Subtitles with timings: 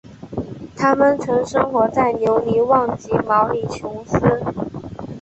[0.75, 4.17] 它们曾生活在留尼旺及毛里裘斯。